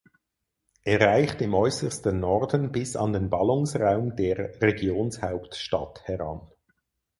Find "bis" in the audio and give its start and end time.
2.71-2.95